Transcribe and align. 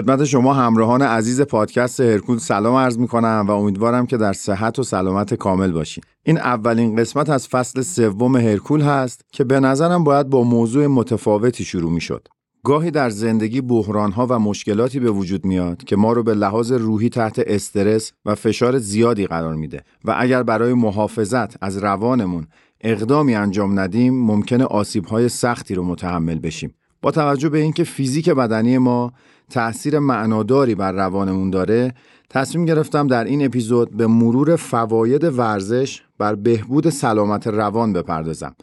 خدمت 0.00 0.24
شما 0.24 0.54
همراهان 0.54 1.02
عزیز 1.02 1.40
پادکست 1.40 2.00
هرکول 2.00 2.38
سلام 2.38 2.74
عرض 2.74 2.98
می 2.98 3.08
کنم 3.08 3.44
و 3.48 3.50
امیدوارم 3.50 4.06
که 4.06 4.16
در 4.16 4.32
صحت 4.32 4.78
و 4.78 4.82
سلامت 4.82 5.34
کامل 5.34 5.72
باشین. 5.72 6.04
این 6.22 6.38
اولین 6.38 6.96
قسمت 6.96 7.30
از 7.30 7.48
فصل 7.48 7.82
سوم 7.82 8.36
هرکول 8.36 8.80
هست 8.80 9.24
که 9.32 9.44
به 9.44 9.60
نظرم 9.60 10.04
باید 10.04 10.28
با 10.28 10.42
موضوع 10.42 10.86
متفاوتی 10.86 11.64
شروع 11.64 11.92
می 11.92 12.00
شد. 12.00 12.28
گاهی 12.64 12.90
در 12.90 13.10
زندگی 13.10 13.60
بحرانها 13.60 14.26
و 14.30 14.38
مشکلاتی 14.38 15.00
به 15.00 15.10
وجود 15.10 15.44
میاد 15.44 15.84
که 15.84 15.96
ما 15.96 16.12
رو 16.12 16.22
به 16.22 16.34
لحاظ 16.34 16.72
روحی 16.72 17.08
تحت 17.08 17.38
استرس 17.46 18.12
و 18.24 18.34
فشار 18.34 18.78
زیادی 18.78 19.26
قرار 19.26 19.54
میده 19.54 19.82
و 20.04 20.14
اگر 20.18 20.42
برای 20.42 20.74
محافظت 20.74 21.64
از 21.64 21.78
روانمون 21.78 22.46
اقدامی 22.80 23.34
انجام 23.34 23.80
ندیم 23.80 24.14
ممکنه 24.24 24.64
آسیبهای 24.64 25.28
سختی 25.28 25.74
رو 25.74 25.84
متحمل 25.84 26.38
بشیم. 26.38 26.74
با 27.02 27.10
توجه 27.10 27.48
به 27.48 27.58
اینکه 27.58 27.84
فیزیک 27.84 28.30
بدنی 28.30 28.78
ما 28.78 29.12
تأثیر 29.50 29.98
معناداری 29.98 30.74
بر 30.74 30.92
روانمون 30.92 31.50
داره 31.50 31.94
تصمیم 32.30 32.64
گرفتم 32.64 33.06
در 33.06 33.24
این 33.24 33.44
اپیزود 33.44 33.96
به 33.96 34.06
مرور 34.06 34.56
فواید 34.56 35.24
ورزش 35.24 36.02
بر 36.18 36.34
بهبود 36.34 36.90
سلامت 36.90 37.46
روان 37.46 37.92
بپردازم 37.92 38.54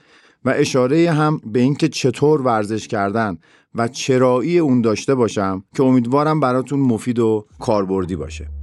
و 0.45 0.53
اشاره 0.55 1.11
هم 1.11 1.41
به 1.45 1.59
اینکه 1.59 1.87
چطور 1.87 2.41
ورزش 2.41 2.87
کردن 2.87 3.37
و 3.75 3.87
چرایی 3.87 4.59
اون 4.59 4.81
داشته 4.81 5.15
باشم 5.15 5.63
که 5.75 5.83
امیدوارم 5.83 6.39
براتون 6.39 6.79
مفید 6.79 7.19
و 7.19 7.45
کاربردی 7.59 8.15
باشه. 8.15 8.56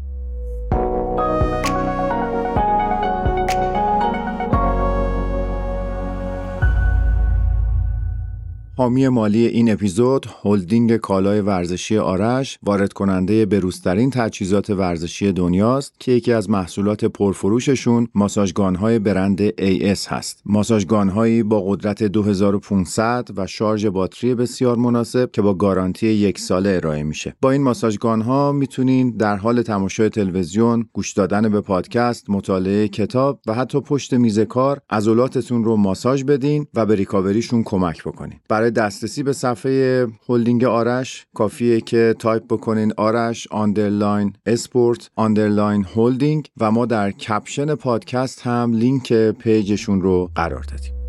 حامی 8.76 9.08
مالی 9.08 9.46
این 9.46 9.72
اپیزود 9.72 10.26
هلدینگ 10.44 10.96
کالای 10.96 11.40
ورزشی 11.40 11.98
آرش 11.98 12.58
وارد 12.62 12.92
کننده 12.92 13.46
بروزترین 13.46 14.10
تجهیزات 14.10 14.70
ورزشی 14.70 15.32
دنیاست 15.32 15.94
که 16.00 16.12
یکی 16.12 16.32
از 16.32 16.50
محصولات 16.50 17.04
پرفروششون 17.04 18.08
ماساژگان‌های 18.14 18.98
برند 18.98 19.48
AS 19.50 20.06
هست. 20.06 20.42
ماساژگان‌هایی 20.46 21.42
با 21.42 21.60
قدرت 21.60 22.02
2500 22.02 23.28
و 23.36 23.46
شارژ 23.46 23.86
باتری 23.86 24.34
بسیار 24.34 24.76
مناسب 24.76 25.30
که 25.32 25.42
با 25.42 25.54
گارانتی 25.54 26.06
یک 26.06 26.38
ساله 26.38 26.70
ارائه 26.70 27.02
میشه. 27.02 27.36
با 27.42 27.50
این 27.50 27.62
ماساژگان‌ها 27.62 28.52
می‌تونین 28.52 29.10
در 29.10 29.36
حال 29.36 29.62
تماشای 29.62 30.08
تلویزیون، 30.08 30.88
گوش 30.92 31.12
دادن 31.12 31.48
به 31.48 31.60
پادکست، 31.60 32.30
مطالعه 32.30 32.88
کتاب 32.88 33.40
و 33.46 33.54
حتی 33.54 33.80
پشت 33.80 34.14
میز 34.14 34.40
کار 34.40 34.80
عضلاتتون 34.90 35.64
رو 35.64 35.76
ماساژ 35.76 36.24
بدین 36.24 36.66
و 36.74 36.86
به 36.86 36.94
ریکاوریشون 36.94 37.62
کمک 37.62 38.02
بکنین. 38.02 38.40
دسترسی 38.70 39.22
به 39.22 39.32
صفحه 39.32 40.06
هلدینگ 40.28 40.64
آرش 40.64 41.26
کافیه 41.34 41.80
که 41.80 42.14
تایپ 42.18 42.44
بکنین 42.44 42.92
Arash 42.96 43.48
underline 43.50 44.32
sport 44.46 45.10
underline 45.16 45.86
holding 45.96 46.48
و 46.60 46.70
ما 46.70 46.86
در 46.86 47.10
caption 47.10 47.74
پادکست 47.74 48.40
هم 48.42 48.72
لینک 48.72 49.12
page 49.12 49.57
شون 49.57 50.02
رو 50.02 50.30
قرار 50.34 50.62
دادیم. 50.62 51.03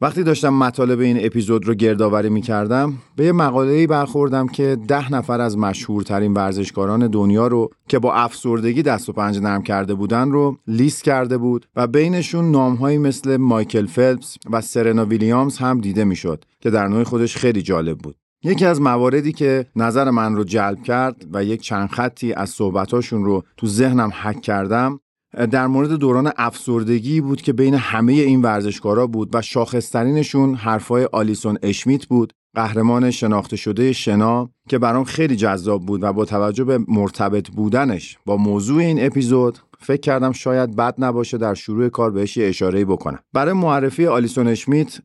وقتی 0.00 0.22
داشتم 0.22 0.54
مطالب 0.54 1.00
این 1.00 1.26
اپیزود 1.26 1.66
رو 1.66 1.74
گردآوری 1.74 2.28
می 2.28 2.40
کردم 2.40 2.94
به 3.16 3.24
یه 3.24 3.32
مقاله‌ای 3.32 3.86
برخوردم 3.86 4.46
که 4.46 4.76
ده 4.88 5.12
نفر 5.12 5.40
از 5.40 5.58
مشهورترین 5.58 6.34
ورزشکاران 6.34 7.06
دنیا 7.06 7.46
رو 7.46 7.70
که 7.88 7.98
با 7.98 8.14
افسردگی 8.14 8.82
دست 8.82 9.08
و 9.08 9.12
پنجه 9.12 9.40
نرم 9.40 9.62
کرده 9.62 9.94
بودن 9.94 10.30
رو 10.30 10.58
لیست 10.66 11.04
کرده 11.04 11.38
بود 11.38 11.66
و 11.76 11.86
بینشون 11.86 12.50
نامهایی 12.50 12.98
مثل 12.98 13.36
مایکل 13.36 13.86
فلپس 13.86 14.36
و 14.50 14.60
سرنا 14.60 15.04
ویلیامز 15.04 15.58
هم 15.58 15.80
دیده 15.80 16.04
می‌شد 16.04 16.44
که 16.60 16.70
در 16.70 16.88
نوع 16.88 17.04
خودش 17.04 17.36
خیلی 17.36 17.62
جالب 17.62 17.98
بود. 17.98 18.16
یکی 18.44 18.66
از 18.66 18.80
مواردی 18.80 19.32
که 19.32 19.66
نظر 19.76 20.10
من 20.10 20.36
رو 20.36 20.44
جلب 20.44 20.82
کرد 20.82 21.26
و 21.32 21.44
یک 21.44 21.60
چند 21.60 21.88
خطی 21.88 22.32
از 22.32 22.50
صحبتاشون 22.50 23.24
رو 23.24 23.42
تو 23.56 23.66
ذهنم 23.66 24.10
حک 24.22 24.40
کردم 24.40 25.00
در 25.36 25.66
مورد 25.66 25.90
دوران 25.90 26.32
افسردگی 26.36 27.20
بود 27.20 27.42
که 27.42 27.52
بین 27.52 27.74
همه 27.74 28.12
این 28.12 28.42
ورزشکارا 28.42 29.06
بود 29.06 29.34
و 29.34 29.42
شاخصترینشون 29.42 30.54
حرفای 30.54 31.08
آلیسون 31.12 31.58
اشمیت 31.62 32.06
بود 32.06 32.32
قهرمان 32.54 33.10
شناخته 33.10 33.56
شده 33.56 33.92
شنا 33.92 34.50
که 34.68 34.78
برام 34.78 35.04
خیلی 35.04 35.36
جذاب 35.36 35.86
بود 35.86 36.02
و 36.02 36.12
با 36.12 36.24
توجه 36.24 36.64
به 36.64 36.78
مرتبط 36.88 37.50
بودنش 37.50 38.18
با 38.26 38.36
موضوع 38.36 38.78
این 38.78 39.06
اپیزود 39.06 39.58
فکر 39.78 40.00
کردم 40.00 40.32
شاید 40.32 40.76
بد 40.76 40.94
نباشه 40.98 41.38
در 41.38 41.54
شروع 41.54 41.88
کار 41.88 42.10
بهش 42.10 42.36
یه 42.36 42.48
اشاره 42.48 42.84
بکنم. 42.84 43.18
برای 43.32 43.52
معرفی 43.52 44.06
آلیسون 44.06 44.48
اشمیت 44.48 44.98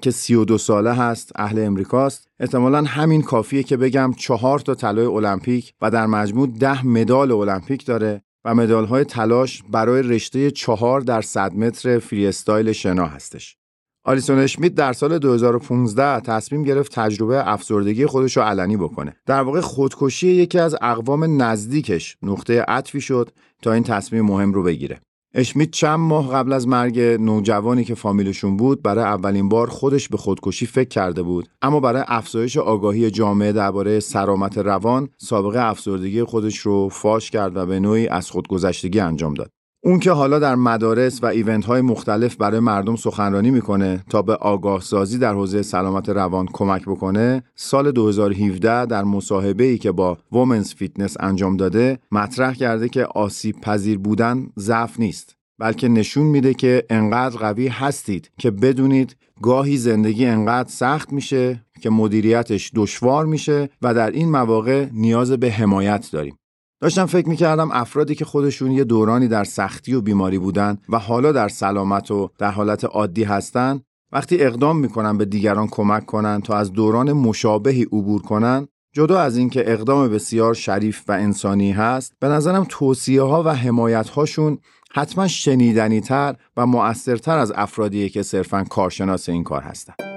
که 0.00 0.10
32 0.10 0.58
ساله 0.58 0.92
هست 0.92 1.32
اهل 1.36 1.66
امریکاست 1.66 2.28
احتمالا 2.40 2.82
همین 2.82 3.22
کافیه 3.22 3.62
که 3.62 3.76
بگم 3.76 4.12
چهار 4.16 4.58
تا 4.58 4.74
طلای 4.74 5.06
المپیک 5.06 5.72
و 5.82 5.90
در 5.90 6.06
مجموع 6.06 6.46
ده 6.46 6.86
مدال 6.86 7.32
المپیک 7.32 7.86
داره 7.86 8.22
و 8.44 8.54
مدال 8.54 8.84
های 8.84 9.04
تلاش 9.04 9.62
برای 9.70 10.02
رشته 10.02 10.50
چهار 10.50 11.00
در 11.00 11.20
100 11.20 11.54
متر 11.54 11.98
فری 11.98 12.26
استایل 12.26 12.72
شنا 12.72 13.06
هستش. 13.06 13.56
آلیسون 14.04 14.38
اشمیت 14.38 14.74
در 14.74 14.92
سال 14.92 15.18
2015 15.18 16.20
تصمیم 16.20 16.62
گرفت 16.62 16.94
تجربه 16.94 17.48
افسردگی 17.48 18.06
خودش 18.06 18.36
رو 18.36 18.42
علنی 18.42 18.76
بکنه. 18.76 19.16
در 19.26 19.42
واقع 19.42 19.60
خودکشی 19.60 20.28
یکی 20.28 20.58
از 20.58 20.76
اقوام 20.82 21.42
نزدیکش 21.42 22.16
نقطه 22.22 22.62
عطفی 22.62 23.00
شد 23.00 23.30
تا 23.62 23.72
این 23.72 23.82
تصمیم 23.82 24.24
مهم 24.24 24.52
رو 24.52 24.62
بگیره. 24.62 25.00
اشمیت 25.34 25.70
چند 25.70 25.98
ماه 25.98 26.32
قبل 26.32 26.52
از 26.52 26.68
مرگ 26.68 27.00
نوجوانی 27.00 27.84
که 27.84 27.94
فامیلشون 27.94 28.56
بود 28.56 28.82
برای 28.82 29.04
اولین 29.04 29.48
بار 29.48 29.68
خودش 29.68 30.08
به 30.08 30.16
خودکشی 30.16 30.66
فکر 30.66 30.88
کرده 30.88 31.22
بود. 31.22 31.48
اما 31.62 31.80
برای 31.80 32.02
افزایش 32.06 32.56
آگاهی 32.56 33.10
جامعه 33.10 33.52
درباره 33.52 34.00
سلامت 34.00 34.58
روان 34.58 35.08
سابقه 35.16 35.60
افسردگی 35.60 36.24
خودش 36.24 36.58
رو 36.58 36.88
فاش 36.88 37.30
کرد 37.30 37.56
و 37.56 37.66
به 37.66 37.80
نوعی 37.80 38.08
از 38.08 38.30
خودگذشتگی 38.30 39.00
انجام 39.00 39.34
داد. 39.34 39.50
اون 39.82 39.98
که 39.98 40.10
حالا 40.10 40.38
در 40.38 40.54
مدارس 40.54 41.22
و 41.22 41.26
event 41.26 41.64
های 41.64 41.80
مختلف 41.80 42.36
برای 42.36 42.60
مردم 42.60 42.96
سخنرانی 42.96 43.50
می‌کنه 43.50 44.04
تا 44.10 44.22
به 44.22 44.34
آگاه 44.34 44.80
سازی 44.80 45.18
در 45.18 45.34
حوزه 45.34 45.62
سلامت 45.62 46.08
روان 46.08 46.46
کمک 46.52 46.82
بکنه 46.82 47.42
سال 47.54 47.92
2017 47.92 48.86
در 48.86 49.04
مصاحبه 49.04 49.64
ای 49.64 49.78
که 49.78 49.92
با 49.92 50.18
Women's 50.32 50.74
Fitness 50.74 51.16
انجام 51.20 51.56
داده 51.56 51.98
مطرح 52.12 52.54
کرده 52.54 52.88
که 52.88 53.04
آسیب 53.04 53.60
پذیر 53.60 53.98
بودن 53.98 54.46
ضعف 54.58 55.00
نیست 55.00 55.36
بلکه 55.58 55.88
نشون 55.88 56.26
میده 56.26 56.54
که 56.54 56.84
انقدر 56.90 57.38
قوی 57.38 57.68
هستید 57.68 58.30
که 58.38 58.50
بدونید 58.50 59.16
گاهی 59.42 59.76
زندگی 59.76 60.26
انقدر 60.26 60.68
سخت 60.68 61.12
میشه 61.12 61.64
که 61.80 61.90
مدیریتش 61.90 62.70
دشوار 62.74 63.26
میشه 63.26 63.68
و 63.82 63.94
در 63.94 64.10
این 64.10 64.30
مواقع 64.30 64.86
نیاز 64.92 65.32
به 65.32 65.50
حمایت 65.50 66.08
داریم. 66.12 66.36
داشتم 66.80 67.06
فکر 67.06 67.28
می‌کردم 67.28 67.70
افرادی 67.72 68.14
که 68.14 68.24
خودشون 68.24 68.70
یه 68.70 68.84
دورانی 68.84 69.28
در 69.28 69.44
سختی 69.44 69.94
و 69.94 70.00
بیماری 70.00 70.38
بودن 70.38 70.78
و 70.88 70.98
حالا 70.98 71.32
در 71.32 71.48
سلامت 71.48 72.10
و 72.10 72.30
در 72.38 72.50
حالت 72.50 72.84
عادی 72.84 73.24
هستن 73.24 73.80
وقتی 74.12 74.40
اقدام 74.40 74.78
می‌کنن 74.78 75.18
به 75.18 75.24
دیگران 75.24 75.68
کمک 75.68 76.06
کنن 76.06 76.40
تا 76.40 76.56
از 76.56 76.72
دوران 76.72 77.12
مشابهی 77.12 77.82
عبور 77.82 78.22
کنن 78.22 78.68
جدا 78.92 79.20
از 79.20 79.36
اینکه 79.36 79.72
اقدام 79.72 80.08
بسیار 80.08 80.54
شریف 80.54 81.04
و 81.08 81.12
انسانی 81.12 81.72
هست 81.72 82.12
به 82.20 82.28
نظرم 82.28 82.66
توصیه 82.68 83.22
ها 83.22 83.42
و 83.42 83.48
حمایت 83.48 84.08
هاشون 84.08 84.58
حتما 84.92 85.28
شنیدنی 85.28 86.00
تر 86.00 86.36
و 86.56 86.66
مؤثرتر 86.66 87.38
از 87.38 87.52
افرادیه 87.56 88.08
که 88.08 88.22
صرفا 88.22 88.64
کارشناس 88.64 89.28
این 89.28 89.44
کار 89.44 89.62
هستند. 89.62 90.09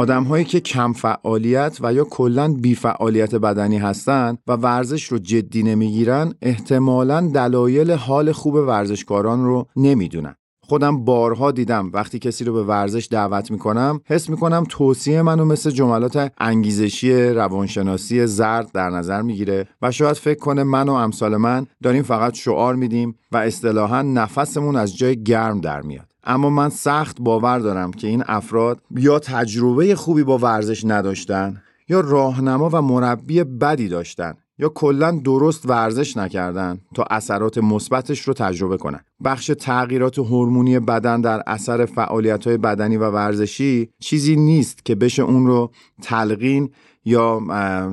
آدم 0.00 0.24
هایی 0.24 0.44
که 0.44 0.60
کم 0.60 0.92
فعالیت 0.92 1.78
و 1.80 1.92
یا 1.92 2.04
کلا 2.04 2.52
بیفعالیت 2.52 3.34
بدنی 3.34 3.78
هستند 3.78 4.38
و 4.46 4.52
ورزش 4.52 5.04
رو 5.04 5.18
جدی 5.18 5.62
نمی‌گیرن 5.62 6.34
احتمالا 6.42 7.30
دلایل 7.34 7.90
حال 7.90 8.32
خوب 8.32 8.54
ورزشکاران 8.54 9.44
رو 9.44 9.66
نمی‌دونن. 9.76 10.34
خودم 10.62 11.04
بارها 11.04 11.50
دیدم 11.50 11.90
وقتی 11.92 12.18
کسی 12.18 12.44
رو 12.44 12.52
به 12.52 12.62
ورزش 12.62 13.08
دعوت 13.10 13.50
می‌کنم 13.50 14.00
حس 14.06 14.30
می‌کنم 14.30 14.64
توصیه 14.68 15.22
منو 15.22 15.44
مثل 15.44 15.70
جملات 15.70 16.32
انگیزشی 16.38 17.22
روانشناسی 17.22 18.26
زرد 18.26 18.72
در 18.72 18.90
نظر 18.90 19.22
می‌گیره 19.22 19.68
و 19.82 19.90
شاید 19.90 20.16
فکر 20.16 20.38
کنه 20.38 20.62
من 20.62 20.88
و 20.88 20.92
امثال 20.92 21.36
من 21.36 21.66
داریم 21.82 22.02
فقط 22.02 22.34
شعار 22.34 22.74
میدیم 22.74 23.14
و 23.32 23.36
اصطلاحا 23.36 24.02
نفسمون 24.02 24.76
از 24.76 24.96
جای 24.96 25.22
گرم 25.22 25.60
در 25.60 25.80
میاد. 25.80 26.09
اما 26.24 26.50
من 26.50 26.68
سخت 26.68 27.20
باور 27.20 27.58
دارم 27.58 27.92
که 27.92 28.06
این 28.06 28.24
افراد 28.26 28.80
یا 28.90 29.18
تجربه 29.18 29.94
خوبی 29.94 30.22
با 30.22 30.38
ورزش 30.38 30.84
نداشتن 30.84 31.62
یا 31.88 32.00
راهنما 32.00 32.70
و 32.72 32.82
مربی 32.82 33.44
بدی 33.44 33.88
داشتن 33.88 34.34
یا 34.60 34.68
کلا 34.68 35.10
درست 35.24 35.68
ورزش 35.68 36.16
نکردن 36.16 36.80
تا 36.94 37.04
اثرات 37.10 37.58
مثبتش 37.58 38.20
رو 38.20 38.34
تجربه 38.34 38.76
کنن. 38.76 39.00
بخش 39.24 39.50
تغییرات 39.60 40.18
هورمونی 40.18 40.78
بدن 40.78 41.20
در 41.20 41.42
اثر 41.46 41.86
فعالیت 41.86 42.48
بدنی 42.48 42.96
و 42.96 43.10
ورزشی 43.10 43.90
چیزی 44.00 44.36
نیست 44.36 44.84
که 44.84 44.94
بشه 44.94 45.22
اون 45.22 45.46
رو 45.46 45.70
تلقین 46.02 46.70
یا 47.04 47.40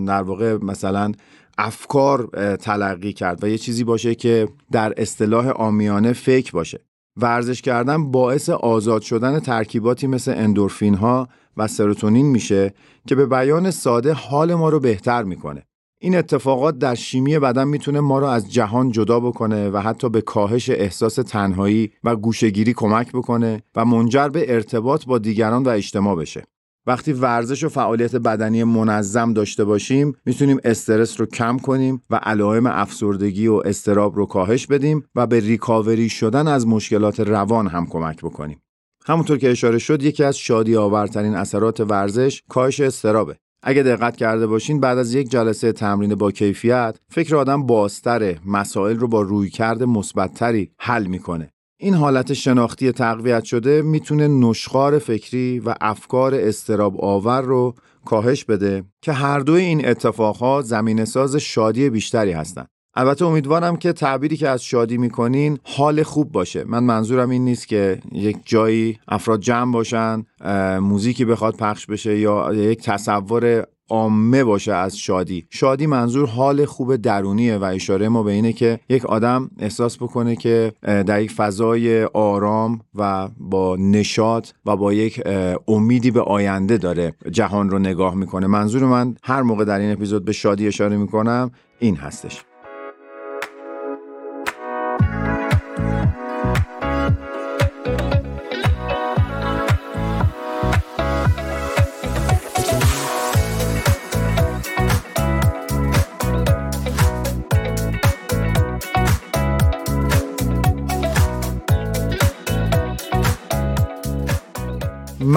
در 0.07 0.24
واقع 0.24 0.57
مثلا 0.62 1.12
افکار 1.57 2.29
تلقی 2.56 3.13
کرد 3.13 3.44
و 3.44 3.47
یه 3.47 3.57
چیزی 3.57 3.83
باشه 3.83 4.15
که 4.15 4.47
در 4.71 4.94
اصطلاح 4.97 5.47
آمیانه 5.47 6.13
فکر 6.13 6.51
باشه 6.51 6.87
ورزش 7.17 7.61
کردن 7.61 8.11
باعث 8.11 8.49
آزاد 8.49 9.01
شدن 9.01 9.39
ترکیباتی 9.39 10.07
مثل 10.07 10.33
اندورفین 10.37 10.93
ها 10.93 11.27
و 11.57 11.67
سروتونین 11.67 12.25
میشه 12.25 12.73
که 13.07 13.15
به 13.15 13.25
بیان 13.25 13.71
ساده 13.71 14.13
حال 14.13 14.55
ما 14.55 14.69
رو 14.69 14.79
بهتر 14.79 15.23
می‌کنه 15.23 15.63
این 15.99 16.17
اتفاقات 16.17 16.77
در 16.77 16.95
شیمی 16.95 17.39
بدن 17.39 17.67
می‌تونه 17.67 17.99
ما 17.99 18.19
رو 18.19 18.25
از 18.25 18.53
جهان 18.53 18.91
جدا 18.91 19.19
بکنه 19.19 19.69
و 19.69 19.77
حتی 19.77 20.09
به 20.09 20.21
کاهش 20.21 20.69
احساس 20.69 21.15
تنهایی 21.15 21.91
و 22.03 22.15
گوشگیری 22.15 22.73
کمک 22.73 23.11
بکنه 23.11 23.63
و 23.75 23.85
منجر 23.85 24.29
به 24.29 24.53
ارتباط 24.53 25.05
با 25.05 25.17
دیگران 25.17 25.63
و 25.63 25.69
اجتماع 25.69 26.15
بشه. 26.15 26.43
وقتی 26.88 27.13
ورزش 27.13 27.63
و 27.63 27.69
فعالیت 27.69 28.16
بدنی 28.16 28.63
منظم 28.63 29.34
داشته 29.34 29.63
باشیم 29.63 30.13
می‌تونیم 30.25 30.60
استرس 30.63 31.19
رو 31.19 31.25
کم 31.25 31.57
کنیم 31.57 32.01
و 32.10 32.16
علائم 32.16 32.66
افسردگی 32.66 33.48
و 33.48 33.62
استراب 33.66 34.16
رو 34.16 34.25
کاهش 34.25 34.68
بدیم 34.68 35.04
و 35.16 35.28
به 35.28 35.39
ریکاوری 35.39 36.10
شدن 36.10 36.48
از 36.48 36.68
مشکلات 36.68 37.19
روان 37.19 37.68
هم 37.68 37.88
کمک 37.88 38.18
بکنیم. 38.18 38.62
همونطور 39.06 39.38
که 39.38 39.51
اشاره 39.51 39.78
شد 39.78 40.04
یکی 40.04 40.24
از 40.24 40.38
شادی 40.38 40.75
آورترین 40.75 41.36
اثرات 41.36 41.80
ورزش 41.80 42.44
کاهش 42.50 42.80
استرابه. 42.80 43.38
اگه 43.63 43.84
دقت 43.84 44.18
کرده 44.18 44.48
باشین 44.48 44.80
بعد 44.80 44.98
از 44.98 45.13
یک 45.13 45.30
جلسه 45.30 45.72
تمرین 45.72 46.16
با 46.16 46.31
کیفیت 46.31 46.98
فکر 47.10 47.36
آدم 47.36 47.66
بازتره 47.66 48.39
مسائل 48.45 48.98
رو 48.98 49.07
با 49.07 49.22
رویکرد 49.22 49.84
مثبتتری 49.84 50.72
حل 50.80 51.06
می‌کنه 51.06 51.50
این 51.79 51.94
حالت 51.94 52.33
شناختی 52.33 52.91
تقویت 52.91 53.44
شده 53.44 53.81
می‌تونه 53.81 54.27
نشخار 54.27 55.00
فکری 55.00 55.59
و 55.59 55.75
افکار 55.81 56.35
استراب 56.35 57.01
آور 57.01 57.41
رو 57.41 57.75
کاهش 58.06 58.44
بده 58.44 58.83
که 59.01 59.12
هر 59.12 59.39
دوی 59.39 59.62
این 59.62 59.88
اتفاقها 59.88 60.62
زمین 60.62 61.06
ساز 61.06 61.35
شادی 61.35 61.89
بیشتری 61.89 62.31
هستند. 62.31 62.68
البته 62.95 63.25
امیدوارم 63.25 63.75
که 63.75 63.94
تعبیری 63.94 64.38
که 64.38 64.50
از 64.50 64.63
شادی 64.63 64.97
می‌کنین 64.97 65.59
حال 65.63 66.03
خوب 66.03 66.31
باشه 66.31 66.63
من 66.63 66.83
منظورم 66.83 67.29
این 67.29 67.45
نیست 67.45 67.68
که 67.68 68.00
یک 68.12 68.38
جایی 68.45 69.00
افراد 69.07 69.39
جمع 69.39 69.74
باشن 69.74 70.25
موزیکی 70.79 71.25
بخواد 71.25 71.56
پخش 71.56 71.85
بشه 71.85 72.19
یا 72.19 72.53
یک 72.53 72.81
تصور 72.81 73.68
عامه 73.89 74.44
باشه 74.44 74.74
از 74.74 74.98
شادی. 74.98 75.48
شادی 75.50 75.88
منظور 75.88 76.28
حال 76.28 76.66
خوب 76.66 76.95
درونیه 76.95 77.57
و 77.57 77.63
اشاره 77.63 78.10
ما 78.10 78.24
به 78.24 78.31
اینه 78.31 78.54
که 78.54 78.80
یک 78.89 79.06
آدم 79.06 79.50
احساس 79.60 79.98
بکنه 79.98 80.36
که 80.36 80.74
در 80.81 81.22
یک 81.22 81.31
فضای 81.31 82.04
آرام 82.04 82.80
و 82.95 83.30
با 83.39 83.75
نشاط 83.75 84.50
و 84.66 84.75
با 84.75 84.94
یک 84.94 85.22
امیدی 85.68 86.12
به 86.12 86.22
آینده 86.22 86.78
داره 86.78 87.13
جهان 87.31 87.69
رو 87.69 87.80
نگاه 87.80 88.16
می‌کنه. 88.16 88.48
منظور 88.48 88.84
من 88.84 89.16
هر 89.24 89.42
موقع 89.42 89.66
در 89.66 89.80
این 89.80 89.92
اپیزود 89.92 90.25
به 90.25 90.31
شادی 90.31 90.68
اشاره 90.68 90.98
می‌کنم 90.98 91.51
این 91.80 91.95
هستش. 91.95 92.44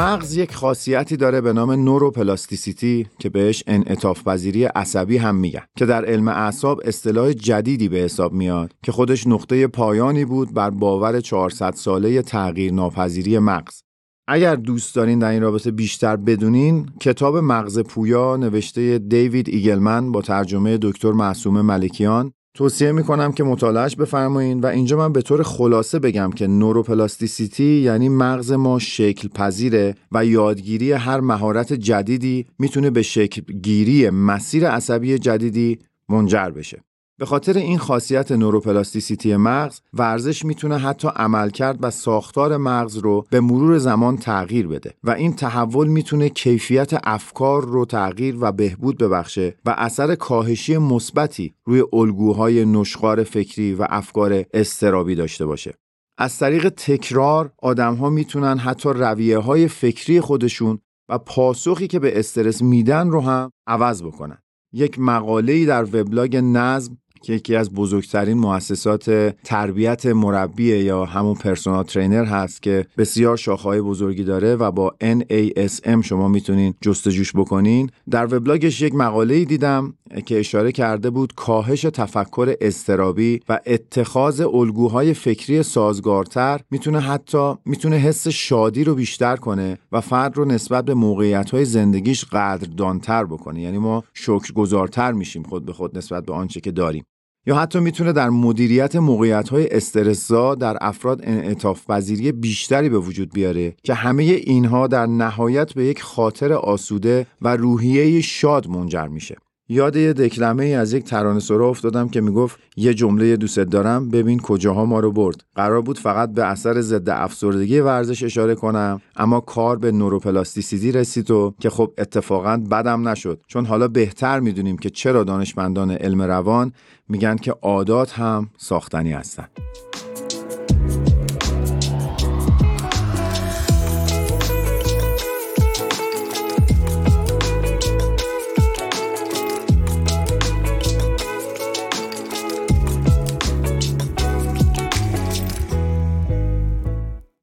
مغز 0.00 0.37
یک 0.37 0.55
خاصیتی 0.55 1.17
داره 1.17 1.41
به 1.41 1.52
نام 1.52 1.70
neuroplasticity 1.70 3.06
که 3.19 3.29
بهش 3.29 3.64
انعطاف 3.67 4.29
پذیری 4.29 4.64
عصبی 4.64 5.17
هم 5.17 5.35
میگن 5.35 5.62
که 5.79 5.87
در 5.87 6.05
علم 6.05 6.29
اعصاب 6.29 6.81
اصطلاح 6.85 7.32
جدیدی 7.32 7.88
به 7.88 7.97
حساب 7.97 8.32
میاد 8.32 8.73
که 8.82 8.93
خودش 8.93 9.26
نقطه 9.26 9.67
پایانی 9.67 10.25
بود 10.25 10.55
بر 10.55 10.70
باور 10.70 11.20
400 11.20 11.75
ساله 11.75 12.23
تغییر 12.23 12.73
ناپذیری 12.73 13.38
مغز. 13.38 13.82
اگر 14.29 14.56
دوست 14.56 14.94
دارین 14.94 15.19
در 15.19 15.31
این 15.31 15.43
رابطه 15.43 15.70
بیشتر 15.70 16.17
بدونین 16.17 16.91
کتاب 17.00 17.37
مغز 17.37 17.79
پویا 17.79 18.37
نوشته 18.37 18.99
دیوید 18.99 19.49
ایگلمن 19.49 20.12
با 20.12 20.23
ترجمه 20.23 20.79
دکتر 20.82 21.12
معصوم 21.12 21.61
ملکیان 21.61 22.32
توصیه 22.55 22.93
می‌کنم 22.93 23.32
که 23.32 23.44
مطالعهش 23.44 23.97
بفرمایید 23.97 24.64
و 24.64 24.67
اینجا 24.67 24.97
من 24.97 25.12
به 25.12 25.23
طور 25.23 25.43
خلاصه 25.43 25.99
بگم 25.99 26.31
که 26.31 26.47
neuroplasticity 26.46 27.64
یعنی 27.64 28.08
مغز 28.08 28.52
ما 28.52 28.79
شکل 28.79 29.29
پذیره 29.29 29.94
و 30.12 30.25
یادگیری 30.25 30.93
هر 30.93 31.20
مهارت 31.20 31.73
جدیدی 31.73 32.47
می‌تونه 32.58 32.91
به 32.91 33.02
شکل 33.02 33.43
گیری 33.52 34.11
مسیر 34.11 34.69
عصبی 34.69 35.19
جدیدی 35.19 35.79
منجر 36.08 36.50
بشه. 36.50 36.82
به 37.20 37.26
خاطر 37.26 37.58
این 37.58 37.78
خاصیت 37.78 38.32
نوروپلاستیسیتی 38.32 39.37
مغز 39.37 39.81
ورزش 39.93 40.44
می‌تونه 40.44 40.78
حتی 40.78 41.08
عملکرد 41.17 41.78
و 41.82 41.90
ساختار 41.90 42.56
مغز 42.56 42.96
رو 42.96 43.26
به 43.31 43.40
مرور 43.40 43.78
زمان 43.78 44.17
تغییر 44.17 44.69
بده 44.69 44.94
و 45.05 45.11
این 45.11 45.32
تحول 45.32 45.88
می‌تونه 45.88 46.28
کیفیت 46.28 46.90
افکار 47.05 47.64
رو 47.64 47.84
تغییر 47.84 48.37
و 48.40 48.52
بهبود 48.52 48.99
ببخشه 48.99 49.55
و 49.64 49.75
اثر 49.78 50.14
کاهشی 50.14 50.78
مثبتی 50.78 51.55
روی 51.64 51.84
الگوهای 51.93 52.64
نشخار 52.64 53.25
فکری 53.25 53.75
و 53.75 53.87
افکار 53.90 54.44
استرابی 54.55 55.14
داشته 55.14 55.46
باشه. 55.46 55.75
از 56.19 56.38
طریق 56.38 56.69
تکرار 56.69 57.52
آدم 57.62 57.94
ها 57.94 58.11
می‌تونن 58.11 58.58
حتی 58.58 58.88
رویه 58.88 59.38
های 59.38 59.69
فکری 59.69 60.20
خودشون 60.20 60.78
و 61.08 61.19
پاسخی 61.19 61.87
که 61.87 61.99
به 61.99 62.19
استرس 62.19 62.62
میدن 62.62 63.11
رو 63.11 63.20
هم 63.20 63.50
عوض 63.66 64.02
بکنن. 64.02 64.38
یک 64.73 64.99
مقاله 64.99 65.66
در 65.66 65.84
وبلاگ 65.84 66.37
نظم 66.37 67.00
که 67.22 67.32
یکی 67.32 67.56
از 67.56 67.70
بزرگترین 67.70 68.38
مؤسسات 68.38 69.34
تربیت 69.44 70.06
مربی 70.06 70.76
یا 70.78 71.05
همون 71.05 71.34
پرسونال 71.34 71.84
ترینر 71.84 72.25
هست 72.25 72.62
که 72.62 72.87
بسیار 72.99 73.37
شاخه‌های 73.37 73.81
بزرگی 73.81 74.25
داره 74.25 74.56
و 74.56 74.71
با 74.71 74.94
NASM 75.02 76.00
شما 76.04 76.28
می‌تونین 76.28 76.75
جستجوش 76.80 77.33
بکنین. 77.33 77.90
در 78.11 78.35
وبلاگش 78.35 78.80
یک 78.80 78.94
مقاله 78.94 79.44
دیدم 79.44 79.94
که 80.26 80.38
اشاره 80.40 80.73
کرده 80.73 81.11
بود 81.11 81.35
کاهش 81.35 81.83
تفکر 81.83 82.54
استرابی 82.61 83.40
و 83.49 83.61
اتخاذ 83.66 84.40
الگوهای 84.40 85.14
فکری 85.14 85.62
سازگارتر 85.62 86.61
می‌تونه 86.71 87.00
حتی 87.00 87.54
می‌تونه 87.64 87.97
حس 87.97 88.28
شادی 88.28 88.85
رو 88.85 88.94
بیشتر 88.94 89.37
کنه 89.37 89.78
و 89.92 90.00
فرد 90.00 90.37
رو 90.37 90.44
نسبت 90.44 90.85
به 90.85 90.94
موقعیت 90.94 91.64
زندگیش 91.64 92.25
قدردانتر 92.25 93.25
بکنه. 93.25 93.61
یعنی 93.61 93.78
ما 93.78 94.04
شکرگزارتر 94.14 95.12
میشیم 95.12 95.42
خود 95.42 95.64
به 95.64 95.73
خود 95.73 95.99
نسبت 95.99 96.26
به 96.26 96.33
آنچه 96.33 96.61
که 96.61 96.71
داریم. 96.71 97.04
یا 97.50 97.57
حتی 97.57 97.80
می‌تونه 97.80 98.12
در 98.12 98.30
مدیریت 98.30 98.97
موقعیت 98.97 99.49
های 99.49 99.69
استرسا 99.69 100.54
در 100.54 100.76
افراد 100.80 101.21
انعطاف 101.23 101.87
پذیری 101.87 102.33
بیشتری 102.33 102.88
به 102.88 102.99
وجود 102.99 103.33
بیاره 103.33 103.75
که 103.83 103.95
همه 103.95 104.23
اینها 104.23 104.87
در 104.87 105.07
نهایت 105.07 105.73
به 105.73 105.85
یک 105.85 106.02
خاطر 106.02 106.52
آسوده 106.52 107.26
و 107.42 107.57
روحیه 107.57 108.21
شاد 108.21 108.69
منجر 108.69 109.07
میشه. 109.07 109.37
یاد 109.72 109.96
یه 109.96 110.12
دکلمه 110.12 110.64
ای 110.64 110.74
از 110.74 110.92
یک 110.92 111.04
ترانه 111.04 111.40
سرا 111.40 111.68
افتادم 111.68 112.08
که 112.08 112.20
می‌گفت 112.20 112.58
یه 112.76 112.94
جمله 112.94 113.36
دوست 113.36 113.58
دارم 113.58 114.08
ببین 114.08 114.40
کجاها 114.40 114.84
ما 114.84 115.00
رو 115.00 115.12
برد. 115.12 115.44
قرار 115.54 115.80
بود 115.80 115.98
فقط 115.98 116.32
به 116.32 116.44
اثر 116.44 116.80
ضد 116.80 117.08
افسردگی 117.08 117.80
ورزش 117.80 118.22
اشاره 118.22 118.54
کنم 118.54 119.00
اما 119.16 119.40
کار 119.40 119.78
به 119.78 119.92
نوروپلاستیسیتی 119.92 120.92
رسید 120.92 121.30
و 121.30 121.54
که 121.60 121.70
خب 121.70 121.92
اتفاقا 121.98 122.56
بدم 122.70 123.08
نشد. 123.08 123.40
چون 123.46 123.66
حالا 123.66 123.88
بهتر 123.88 124.40
می‌دونیم 124.40 124.78
که 124.78 124.90
چرا 124.90 125.24
دانشمندان 125.24 125.90
علم 125.90 126.22
روان 126.22 126.72
میگن 127.08 127.36
که 127.36 127.54
عادات 127.62 128.12
هم 128.12 128.50
ساختنی 128.58 129.12
هستند 129.12 129.50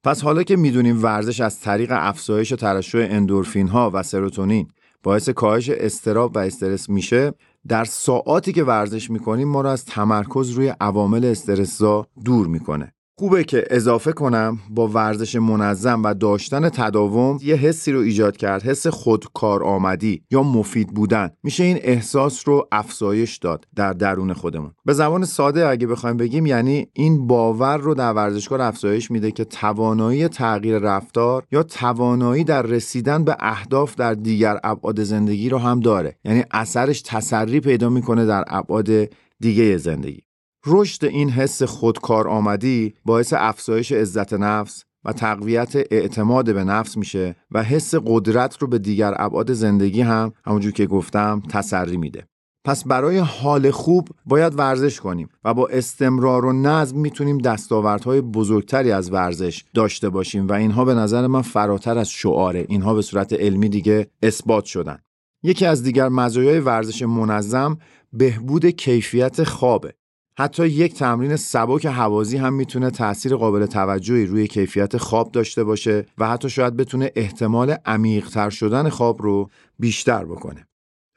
پس 0.08 0.22
حالا 0.24 0.44
که 0.44 0.56
می‌دونیم 0.56 1.04
ورزش 1.04 1.42
از 1.42 1.60
طریق 1.60 1.92
افزایش 1.96 2.50
ترشح 2.50 3.08
اندورفین 3.12 3.68
ها 3.68 3.92
و 3.94 4.04
سروتونین 4.04 4.68
باعث 5.04 5.30
کاهش 5.30 5.70
استراب 5.70 6.36
و 6.36 6.40
استرس 6.40 6.90
میشه 6.90 7.34
در 7.68 7.86
ساعاتی 7.86 8.54
که 8.54 8.64
ورزش 8.64 9.10
می‌کنیم 9.10 9.48
ما 9.48 9.62
رو 9.62 9.70
از 9.70 9.86
تمرکز 9.86 10.50
روی 10.50 10.74
عوامل 10.82 11.26
استرسزا 11.26 12.08
دور 12.26 12.48
می‌کنه. 12.48 12.94
خوبه 13.20 13.44
که 13.44 13.64
اضافه 13.70 14.12
کنم 14.12 14.60
با 14.70 14.88
ورزش 14.88 15.36
منظم 15.36 16.04
و 16.04 16.14
داشتن 16.14 16.70
تداوم 16.70 17.40
یه 17.44 17.56
حسی 17.56 17.92
رو 17.92 18.00
ایجاد 18.00 18.38
کرد 18.38 18.64
حس 18.64 18.88
خودکار 18.88 19.64
آمدی 19.64 20.22
یا 20.32 20.44
مفید 20.44 20.88
بودن. 20.88 21.30
میشه 21.44 21.64
این 21.64 21.80
احساس 21.82 22.48
رو 22.48 22.68
افزایش 22.72 23.38
داد 23.38 23.66
در 23.76 23.94
درون 23.94 24.34
خودمون. 24.34 24.72
به 24.86 24.94
زبان 24.94 25.26
ساده 25.26 25.68
اگه 25.68 25.88
بخوایم 25.88 26.18
بگیم 26.18 26.46
یعنی 26.46 26.88
این 26.94 27.28
باور 27.28 27.78
رو 27.78 27.94
در 27.94 28.14
ورزشکار 28.14 28.62
افزایش 28.62 29.12
میده 29.12 29.32
که 29.32 29.46
توانایی 29.46 30.28
تغییر 30.28 30.78
رفتار 30.78 31.44
یا 31.52 31.64
توانایی 31.64 32.44
در 32.44 32.62
رسیدن 32.62 33.24
به 33.24 33.36
اهداف 33.40 33.96
در 33.96 34.14
دیگر 34.14 34.60
ابعاد 34.64 35.04
زندگی 35.04 35.50
رو 35.50 35.58
هم 35.58 35.80
داره. 35.80 36.16
یعنی 36.26 36.44
اثرش 36.52 37.02
تسری 37.02 37.60
پیدا 37.60 37.90
می‌کنه 37.90 38.26
در 38.26 38.44
ابعاد 38.48 38.90
دیگه 39.40 39.78
زندگی. 39.78 40.27
رشد 40.66 41.06
این 41.06 41.30
حس 41.30 41.64
خودکار 41.64 42.28
آمدی 42.28 42.94
باعث 43.06 43.34
افزایش 43.38 43.92
عزت 43.92 44.34
نفس 44.34 44.84
و 45.06 45.14
تقویت 45.14 45.76
اعتماد 45.76 46.54
به 46.54 46.64
نفس 46.64 46.98
میشه 46.98 47.36
و 47.52 47.64
حس 47.64 47.96
قدرت 48.06 48.58
رو 48.58 48.68
به 48.68 48.80
دیگر 48.80 49.14
ابعاد 49.18 49.54
زندگی 49.54 50.02
هم 50.02 50.34
همونجور 50.46 50.72
که 50.72 50.86
گفتم 50.86 51.42
تسری 51.50 51.98
میده. 51.98 52.28
پس 52.66 52.84
برای 52.84 53.18
حال 53.18 53.72
خوب 53.72 54.10
باید 54.26 54.60
ورزش 54.60 55.00
کنیم 55.00 55.30
و 55.44 55.54
با 55.54 55.68
استمرار 55.68 56.46
و 56.46 56.54
نظم 56.54 57.00
می‌تونیم 57.00 57.38
دستاوردهای 57.38 58.22
بزرگتری 58.22 58.92
از 58.92 59.12
ورزش 59.12 59.64
داشته 59.74 60.10
باشیم 60.10 60.48
و 60.48 60.54
اینها 60.54 60.86
به 60.86 60.94
نظر 60.94 61.28
من 61.28 61.42
فراتر 61.42 61.98
از 61.98 62.10
شعاره. 62.10 62.66
اینها 62.70 62.94
به 62.94 63.02
صورت 63.02 63.34
علمی 63.34 63.70
دیگه 63.70 64.08
اثبات 64.22 64.66
شدن. 64.66 65.00
یکی 65.44 65.66
از 65.66 65.84
دیگر 65.84 66.10
مزایای 66.10 66.60
ورزش 66.60 67.02
منظم 67.02 67.78
بهبود 68.14 68.66
کیفیت 68.66 69.44
خوابه. 69.44 69.94
حتی 70.40 70.68
یک 70.68 70.94
تمرین 70.94 71.36
سبک 71.36 71.86
حوازی 71.86 72.38
هم 72.38 72.54
می‌تونه 72.54 72.92
تاثیر 72.92 73.36
قابل 73.36 73.66
توجهی 73.66 74.26
روی 74.26 74.48
کیفیت 74.48 74.98
خواب 74.98 75.32
داشته 75.32 75.64
باشه 75.64 76.06
و 76.18 76.30
حتی 76.30 76.50
شاید 76.50 76.78
بتونه 76.78 77.12
احتمال 77.16 77.76
عمیقتر 77.86 78.50
شدن 78.50 78.90
خواب 78.90 79.22
رو 79.22 79.50
بیشتر 79.80 80.26
بکنه. 80.26 80.68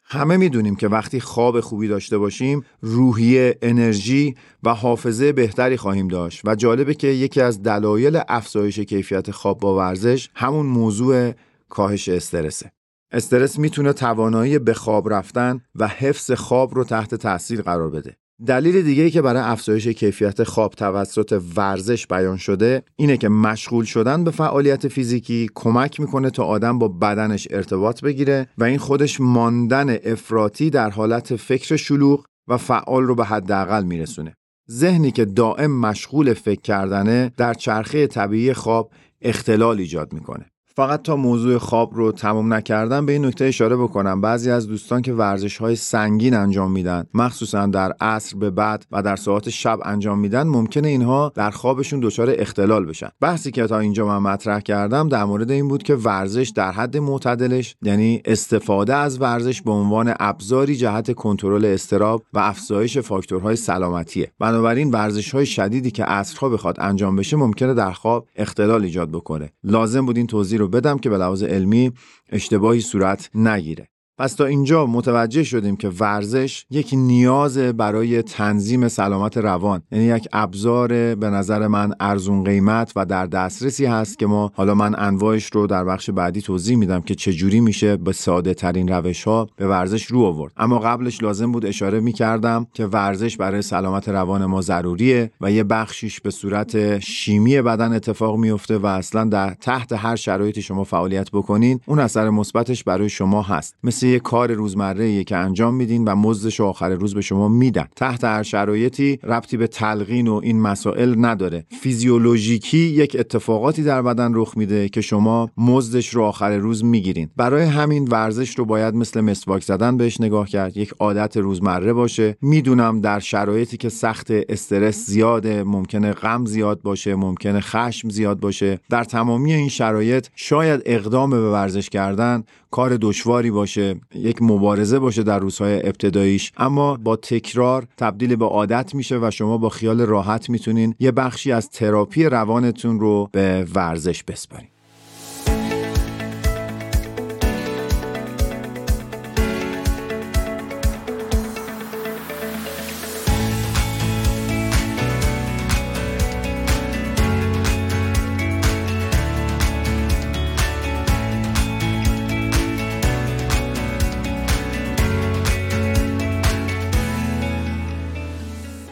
همه 0.05 0.37
می‌دونیم 0.37 0.77
که 0.77 0.89
وقتی 0.89 1.21
خواب 1.21 1.61
خوبی 1.61 1.89
داشته 1.89 2.19
باشیم 2.19 2.65
روحیه، 2.81 3.59
انرژی 3.63 4.35
و 4.63 4.75
حافظه 4.75 5.33
بهتری 5.33 5.77
خواهیم 5.77 6.09
داشت 6.09 6.41
و 6.45 6.55
جالبه 6.55 6.95
که 6.95 7.07
یکی 7.07 7.41
از 7.41 7.63
دلایل 7.63 8.21
افزایش 8.29 8.79
کیفیت 8.81 9.31
خواب 9.31 9.61
با 9.61 9.77
ورزش 9.77 10.29
همون 10.35 10.67
موضوع 10.67 11.33
کاهش 11.69 12.09
استرسه. 12.09 12.73
استرس 13.13 13.59
می‌تونه 13.59 13.93
توانایی 13.93 14.59
به 14.59 14.75
خواب 14.75 15.13
رفتن 15.13 15.61
و 15.75 15.89
حفظ 15.89 16.33
خواب 16.33 16.75
رو 16.75 16.85
تحت 16.85 17.15
تاثیر 17.15 17.63
قرار 17.63 17.91
بده. 17.91 18.17
دلیل 18.47 18.83
دیگه 18.83 19.11
که 19.11 19.23
برای 19.23 19.43
افزایش 19.43 19.89
کیفیت 19.89 20.45
خواب 20.45 20.75
توسط 20.75 21.43
ورزش 21.57 22.07
بیان 22.07 22.37
شده 22.37 22.83
اینه 22.97 23.17
که 23.17 23.29
مشغول 23.29 23.85
شدن 23.85 24.25
به 24.25 24.31
فعالیت 24.31 24.89
فیزیکی 24.89 25.51
کمک 25.55 26.01
می‌کنه 26.01 26.31
تا 26.31 26.45
آدم 26.45 26.79
با 26.79 26.89
بدنش 26.89 27.49
ارتباط 27.51 28.01
بگیره 28.01 28.49
و 28.59 28.65
این 28.65 28.79
خودش 28.79 29.21
ماندن 29.21 29.97
افراطی 30.05 30.71
در 30.71 30.91
حالت 30.91 31.37
فکر 31.37 31.77
شلوغ 31.77 32.25
و 32.49 32.57
فعال 32.57 33.03
رو 33.03 33.15
به 33.15 33.25
حداقل 33.25 33.85
میرسونه. 33.85 34.35
ذهنی 34.71 35.11
که 35.11 35.25
دائم 35.25 35.81
مشغول 35.81 36.35
فکر 36.35 36.61
کردنه 36.61 37.33
در 37.37 37.55
چرخه 37.55 38.07
طبیعی 38.07 38.53
خواب 38.53 38.91
اختلال 39.23 39.79
ایجاد 39.79 40.13
می‌کنه. 40.13 40.51
فقط 40.81 41.03
تا 41.03 41.17
موضوع 41.17 41.59
خواب 41.59 41.95
رو 41.95 42.13
تمام 42.13 42.55
نکردم 42.55 43.07
به 43.07 43.13
این 43.13 43.25
نکته 43.25 43.45
اشاره 43.45 43.77
بکنم. 43.77 44.21
بعضی 44.21 44.51
از 44.51 44.67
دوستان 44.69 45.03
که 45.03 45.13
ورزش 45.13 45.57
های 45.57 45.77
سنگین 45.77 46.35
انجام 46.35 46.73
میدن 46.73 47.05
مخصوصا 47.15 47.67
در 47.67 47.93
عصر 48.01 48.37
به 48.37 48.51
بعد 48.51 48.87
و 48.93 49.03
در 49.03 49.17
ساعت 49.17 49.51
شب 49.51 49.79
انجام 49.85 50.19
میدن 50.19 50.43
ممکنه 50.43 50.89
اینها 50.89 51.33
در 51.35 51.51
خوابشون 51.51 52.01
دچار 52.01 52.35
اختلال 52.39 52.87
بشن. 52.87 53.09
بحثی 53.21 53.51
که 53.51 53.67
تا 53.67 53.79
اینجا 53.79 54.07
من 54.07 54.19
مطرح 54.19 54.61
کردم 54.61 55.09
در 55.09 55.25
مورد 55.25 55.51
این 55.51 55.69
بود 55.69 55.83
که 55.83 55.95
ورزش 55.95 56.53
در 56.57 56.73
حد 56.73 56.97
معتدلش 56.97 57.77
یعنی 57.83 58.23
استفاده 58.25 58.95
از 58.95 59.21
ورزش 59.21 59.63
به 59.63 59.71
عنوان 59.71 60.15
ابزاری 60.21 60.77
جهت 60.77 61.13
کنترل 61.15 61.65
استراب 61.65 62.23
و 62.33 62.39
افزایش 62.39 62.99
فاکتورهای 62.99 63.57
سلامتیه. 63.57 64.33
بنابراین 64.39 64.91
ورزش 64.91 65.35
های 65.35 65.47
شدیدی 65.47 65.91
که 65.91 66.05
عصرها 66.05 66.49
بخواد 66.49 66.77
انجام 66.79 67.17
بشه 67.17 67.37
ممکنه 67.37 67.75
در 67.75 67.93
خواب 67.93 68.27
اختلال 68.37 68.85
ایجاد 68.85 69.11
بکنه. 69.11 69.53
لازم 69.65 70.07
بود 70.07 70.17
این 70.17 70.27
توضیح 70.27 70.59
رو 70.59 70.70
بدم 70.71 70.99
که 70.99 71.11
به 71.11 71.19
لحاظ 71.19 71.43
علمی 71.43 71.93
اشتباهی 72.29 72.81
صورت 72.81 73.31
نگیره. 73.35 73.89
پس 74.21 74.35
تا 74.35 74.47
اینجا 74.47 74.87
متوجه 74.87 75.45
شدیم 75.45 75.77
که 75.77 75.89
ورزش 75.89 76.65
یک 76.71 76.91
نیاز 76.93 77.59
برای 77.59 78.23
تنظیم 78.23 78.89
سلامت 78.89 79.37
روان 79.37 79.83
یعنی 79.93 80.05
یک 80.05 80.29
ابزار 80.33 81.15
به 81.15 81.31
نظر 81.31 81.67
من 81.67 81.95
ارزون 82.01 82.45
قیمت 82.45 82.93
و 82.97 83.07
در 83.07 83.27
دسترسی 83.27 83.87
هست 83.87 84.19
که 84.19 84.27
ما 84.27 84.53
حالا 84.55 84.75
من 84.75 84.95
انواعش 84.99 85.47
رو 85.53 85.67
در 85.67 85.85
بخش 85.85 86.11
بعدی 86.11 86.43
توضیح 86.43 86.77
میدم 86.77 87.01
که 87.01 87.15
چجوری 87.15 87.61
میشه 87.61 87.97
به 87.97 88.13
ساده 88.13 88.55
ترین 88.55 88.89
روش 88.89 89.25
ها 89.25 89.49
به 89.57 89.69
ورزش 89.69 90.07
رو 90.07 90.23
آورد. 90.23 90.53
اما 90.57 90.79
قبلش 90.79 91.23
لازم 91.23 91.53
بود 91.53 91.67
اشاره 91.67 92.01
می‌کردم 92.01 92.67
که 92.75 92.87
ورزش 92.87 93.37
برای 93.37 93.63
سلامت 93.63 94.09
روان 94.09 94.47
ما 94.47 94.61
ضروریه 94.61 95.31
و 95.41 95.53
یه 95.53 95.65
بخشیش 95.65 96.21
به 96.21 96.31
صورت 96.31 96.99
شیمی 96.99 97.63
بدن 97.63 97.93
اتفاق 97.93 98.37
میفته 98.37 98.79
و 98.79 98.87
اصلا 98.87 99.25
در 99.25 99.55
تحت 99.55 99.93
هر 99.93 100.17
شرایطی 100.17 100.63
شما 100.63 100.85
فعالیت 100.85 101.31
بکنین 101.31 101.81
اون 101.87 101.99
اثر 101.99 102.31
مثبتش 102.31 102.85
برای 102.85 103.09
شما 103.09 103.43
هست. 103.43 103.77
مثل 103.85 104.10
یه 104.11 104.19
کار 104.19 104.53
روزمره 104.53 105.25
که 105.25 105.37
انجام 105.37 105.75
میدین 105.75 106.05
و 106.05 106.15
مزدش 106.15 106.61
آخر 106.61 106.91
روز 106.91 107.15
به 107.15 107.21
شما 107.21 107.49
میدن. 107.49 107.89
تحت 107.97 108.25
هر 108.25 108.43
شرایطی 108.43 109.19
ربطی 109.23 109.57
به 109.57 109.67
تلقین 109.67 110.29
و 110.29 110.41
این 110.43 110.61
مسائل 110.61 111.15
نداره. 111.25 111.67
فیزیولوژیکی 111.81 112.79
یک 112.79 113.17
اتفاقاتی 113.19 113.83
در 113.83 114.03
بدن 114.03 114.35
رخ 114.35 114.57
میده 114.57 114.89
که 114.89 115.01
شما 115.01 115.51
مزدش 115.57 116.09
رو 116.15 116.23
آخر 116.23 116.57
روز 116.57 116.85
می‌گیرین. 116.85 117.29
برای 117.37 117.65
همین 117.65 118.09
ورزش 118.09 118.59
رو 118.59 118.65
باید 118.65 118.95
مثل 118.95 119.21
مسواک 119.21 119.65
زدن 119.65 119.97
بهش 119.97 120.21
نگاه 120.21 120.49
کرد. 120.49 120.77
یک 120.77 120.95
عادت 120.99 121.37
روزمره 121.37 121.93
باشه. 121.93 122.37
می‌دونم 122.43 123.01
در 123.01 123.19
شرایطی 123.19 123.77
که 123.77 123.89
سخت 123.89 124.31
استرس 124.31 125.07
زیاده 125.07 125.65
ممکنه 125.65 126.13
غم 126.13 126.45
زیاد 126.45 126.83
باشه 126.83 127.15
ممکنه 127.15 127.61
خشم 127.61 128.09
زیاد 128.09 128.41
باشه. 128.41 128.79
در 128.91 129.05
تمامی 129.05 129.53
این 129.53 129.69
شرایط 129.69 130.27
شاید 130.35 130.83
اقدام 130.85 131.31
به 131.31 131.51
ورزش 131.51 131.89
کردن 131.89 132.45
کار 132.71 132.97
دشواری 133.01 133.51
باشه. 133.51 134.00
یک 134.15 134.43
مبارزه 134.43 134.99
باشه 134.99 135.23
در 135.23 135.39
روزهای 135.39 135.75
ابتداییش 135.75 136.53
اما 136.57 136.97
با 136.97 137.17
تکرار 137.17 137.87
تبدیل 137.97 138.37
به 138.37 138.45
عادت 138.45 138.95
میشه 138.95 139.19
و 139.19 139.31
شما 139.31 139.59
با 139.59 139.69
خیال 139.69 140.01
راحت 140.01 140.51
می‌تونین 140.51 140.95
یه 141.01 141.13
بخشی 141.13 141.53
از 141.53 141.71
تراپی 141.71 142.25
روانتون 142.25 143.01
رو 143.01 143.29
به 143.33 143.67
ورزش 143.75 144.23
بسپارین. 144.23 144.69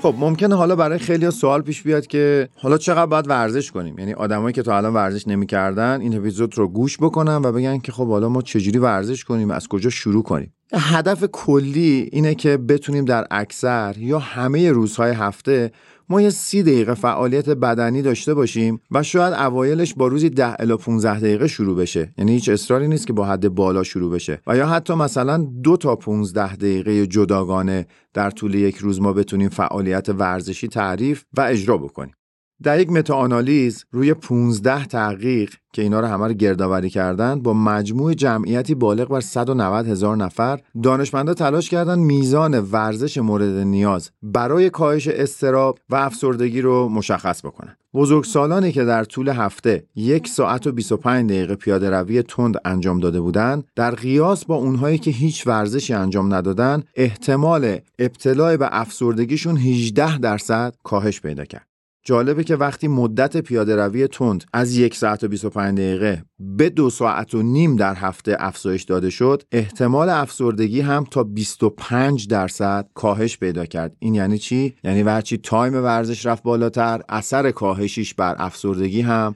خب 0.02 0.14
ممکنه 0.18 0.54
حالا 0.54 0.76
برای 0.76 0.98
خیلی 0.98 1.30
سوال 1.30 1.62
پیش 1.62 1.82
بیاد 1.82 2.06
که 2.06 2.48
حالا 2.56 2.78
چقدر 2.78 3.06
باید 3.06 3.28
ورزش 3.28 3.70
کنیم؟ 3.70 3.98
یعنی 3.98 4.12
آدمایی 4.12 4.52
که 4.52 4.62
تا 4.62 4.76
الان 4.76 4.94
ورزش 4.94 5.28
نمی‌کردن 5.28 6.00
این 6.00 6.16
اپیزود 6.16 6.58
رو 6.58 6.68
گوش 6.68 6.98
بکنن 6.98 7.36
و 7.36 7.52
بگن 7.52 7.78
که 7.78 7.92
خب 7.92 8.08
حالا 8.08 8.28
ما 8.28 8.42
چجوری 8.42 8.78
ورزش 8.78 9.24
کنیم 9.24 9.50
از 9.50 9.68
کجا 9.68 9.90
شروع 9.90 10.22
کنیم؟ 10.22 10.52
هدف 10.74 11.24
کلی 11.32 12.08
اینه 12.12 12.34
که 12.34 12.56
بتونیم 12.56 13.04
در 13.04 13.26
اکثر 13.30 13.94
یا 13.98 14.18
همه 14.18 14.70
روزهای 14.70 15.12
هفته 15.12 15.72
ما 16.10 16.20
یه 16.20 16.30
سی 16.30 16.62
دقیقه 16.62 16.94
فعالیت 16.94 17.48
بدنی 17.50 18.02
داشته 18.02 18.34
باشیم 18.34 18.80
و 18.90 19.02
شاید 19.02 19.34
اوایلش 19.34 19.94
با 19.94 20.06
روزی 20.06 20.30
10 20.30 20.56
الی 20.58 20.76
15 20.76 21.20
دقیقه 21.20 21.46
شروع 21.46 21.76
بشه. 21.76 22.14
یعنی 22.18 22.32
هیچ 22.32 22.48
اصراری 22.48 22.88
نیست 22.88 23.06
که 23.06 23.12
با 23.12 23.24
حد 23.24 23.48
بالا 23.48 23.82
شروع 23.82 24.12
بشه. 24.12 24.40
و 24.46 24.56
یا 24.56 24.66
حتی 24.66 24.94
مثلا 24.94 25.38
دو 25.62 25.76
تا 25.76 25.96
15 25.96 26.56
دقیقه 26.56 27.06
جداگانه 27.06 27.86
در 28.14 28.30
طول 28.30 28.54
یک 28.54 28.76
روز 28.76 29.00
ما 29.00 29.12
بتونیم 29.12 29.48
فعالیت 29.48 30.08
ورزشی 30.08 30.68
تعریف 30.68 31.24
و 31.36 31.40
اجرا 31.40 31.78
بکنیم. 31.78 32.14
در 32.62 32.80
یک 32.80 32.90
متاآنالیز 32.90 33.84
روی 33.92 34.14
15 34.14 34.84
تحقیق 34.84 35.54
که 35.72 35.82
اینا 35.82 36.00
رو 36.00 36.06
همه 36.06 36.26
رو 36.26 36.32
گردآوری 36.32 36.90
کردن 36.90 37.40
با 37.40 37.52
مجموع 37.54 38.14
جمعیتی 38.14 38.74
بالغ 38.74 39.08
بر 39.08 39.20
190 39.20 39.86
هزار 39.86 40.16
نفر 40.16 40.60
دانشمندا 40.82 41.34
تلاش 41.34 41.70
کردن 41.70 41.98
میزان 41.98 42.60
ورزش 42.60 43.18
مورد 43.18 43.56
نیاز 43.56 44.10
برای 44.22 44.70
کاهش 44.70 45.08
استراب 45.08 45.78
و 45.90 45.96
افسردگی 45.96 46.60
رو 46.60 46.88
مشخص 46.88 47.44
بکنن. 47.44 47.76
بزرگسالانی 47.94 48.72
که 48.72 48.84
در 48.84 49.04
طول 49.04 49.28
هفته 49.28 49.84
یک 49.96 50.28
ساعت 50.28 50.66
و 50.66 50.72
25 50.72 51.30
دقیقه 51.30 51.54
پیاده 51.54 51.90
روی 51.90 52.22
تند 52.22 52.56
انجام 52.64 53.00
داده 53.00 53.20
بودند 53.20 53.64
در 53.76 53.94
قیاس 53.94 54.44
با 54.44 54.54
اونهایی 54.54 54.98
که 54.98 55.10
هیچ 55.10 55.46
ورزشی 55.46 55.94
انجام 55.94 56.34
ندادن 56.34 56.82
احتمال 56.94 57.78
ابتلا 57.98 58.56
به 58.56 58.68
افسردگیشون 58.72 59.56
18 59.56 60.18
درصد 60.18 60.74
کاهش 60.82 61.20
پیدا 61.20 61.44
کرد. 61.44 61.67
جالبه 62.08 62.44
که 62.44 62.56
وقتی 62.56 62.88
مدت 62.88 63.36
پیاده 63.36 63.76
روی 63.76 64.06
تند 64.06 64.44
از 64.52 64.76
یک 64.76 64.94
ساعت 64.94 65.24
و 65.24 65.28
25 65.28 65.78
دقیقه 65.78 66.22
به 66.38 66.70
دو 66.70 66.90
ساعت 66.90 67.34
و 67.34 67.42
نیم 67.42 67.76
در 67.76 67.94
هفته 67.94 68.36
افزایش 68.38 68.82
داده 68.82 69.10
شد 69.10 69.42
احتمال 69.52 70.08
افسردگی 70.08 70.80
هم 70.80 71.04
تا 71.10 71.24
25 71.24 72.28
درصد 72.28 72.88
کاهش 72.94 73.38
پیدا 73.38 73.66
کرد. 73.66 73.96
این 73.98 74.14
یعنی 74.14 74.38
چی؟ 74.38 74.74
یعنی 74.84 75.02
ورچی 75.02 75.38
تایم 75.38 75.74
ورزش 75.74 76.26
رفت 76.26 76.42
بالاتر 76.42 77.00
اثر 77.08 77.50
کاهشیش 77.50 78.14
بر 78.14 78.36
افسردگی 78.38 79.00
هم 79.00 79.34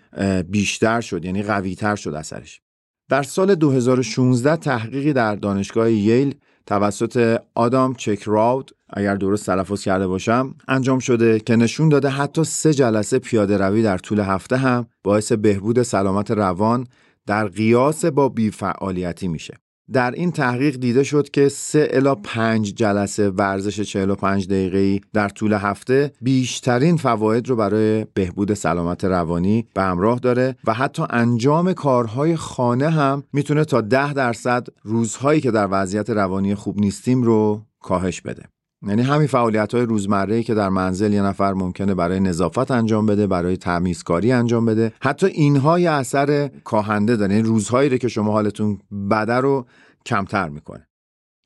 بیشتر 0.49 1.01
شد 1.01 1.25
یعنی 1.25 1.43
قوی 1.43 1.75
تر 1.75 1.97
شد 1.97 2.15
اثرش. 2.15 2.61
در 3.09 3.23
سال 3.23 3.55
2016 3.55 4.57
تحقیقی 4.57 5.13
در 5.13 5.35
دانشگاه 5.35 5.93
ییل 5.93 6.35
توسط 6.67 7.41
آدام 7.55 7.95
چکراود 7.95 8.71
اگر 8.91 9.15
درست 9.15 9.47
تلفظ 9.47 9.85
کرده 9.85 10.07
باشم 10.07 10.55
انجام 10.69 10.99
شده 10.99 11.41
که 11.41 11.57
نشون 11.57 11.89
داده 11.89 12.09
حتی 12.09 12.45
سه 12.45 12.75
جلسه 12.75 13.19
پیاده 13.19 13.57
روی 13.57 13.83
در 13.83 13.99
طول 13.99 14.21
هفته 14.21 14.57
هم 14.57 14.87
باعث 15.05 15.33
بهبود 15.33 15.83
سلامت 15.83 16.31
روان 16.31 16.87
در 17.27 17.49
قیاس 17.49 18.05
با 18.05 18.29
بیفعالیتی 18.29 19.29
میشه. 19.29 19.55
در 19.93 20.11
این 20.11 20.33
تحقیق 20.33 20.77
دیده 20.77 21.05
شد 21.05 21.31
که 21.31 21.49
3 21.49 21.89
الا 21.91 22.15
5 22.15 22.75
جلسه 22.75 23.31
ورزش 23.31 23.81
45 23.81 24.47
دقیقه‌ای 24.47 25.01
در 25.13 25.29
طول 25.29 25.53
هفته 25.53 26.13
بیشترین 26.21 26.97
فواید 26.97 27.49
رو 27.49 27.57
برای 27.57 28.07
بهبود 28.15 28.55
سلامت 28.55 29.05
روانی 29.05 29.67
به 29.75 29.83
همراه 29.83 30.19
داره 30.19 30.57
و 30.65 30.75
حتی 30.75 31.03
انجام 31.11 31.73
کارهای 31.73 32.37
خانه 32.37 32.91
هم 32.91 33.23
می‌تونه 33.33 33.65
تا 33.65 33.81
10 33.81 34.13
درصد 34.13 34.67
روزهایی 34.83 35.41
که 35.41 35.51
در 35.51 35.69
وضعیت 35.71 36.11
روانی 36.11 36.55
خوب 36.55 36.81
نیستیم 36.81 37.23
رو 37.23 37.63
کاهش 37.81 38.21
بده. 38.21 38.43
یعنی 38.87 39.03
همین 39.03 39.27
فعالیت 39.27 39.75
های 39.75 39.87
روزمره 39.87 40.43
که 40.43 40.55
در 40.55 40.69
منزل 40.69 41.13
یه 41.13 41.23
نفر 41.23 41.53
ممکنه 41.53 41.95
برای 41.95 42.21
نظافت 42.21 42.71
انجام 42.71 43.07
بده 43.07 43.27
برای 43.27 43.57
تمیزکاری 43.57 44.33
انجام 44.33 44.67
بده. 44.67 44.93
حتی 45.01 45.27
اینها 45.27 45.79
یه 45.79 45.91
اثر 45.91 46.51
کاهنده 46.65 47.17
داره. 47.17 47.35
یعنی 47.35 47.49
روزهایی 47.49 47.89
رو 47.89 47.97
که 47.97 48.09
شما 48.09 48.33
حالتون 48.33 48.79
بده 49.11 49.35
رو 49.35 49.67
کمتر 50.07 50.49
می‌کنه. 50.49 50.89